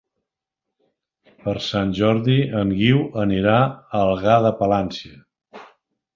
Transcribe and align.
Per 1.43 1.53
Sant 1.65 1.91
Jordi 1.99 2.39
en 2.63 2.73
Guiu 2.81 3.03
anirà 3.25 3.59
a 3.67 3.71
Algar 4.01 4.41
de 4.49 4.55
Palància. 4.65 5.63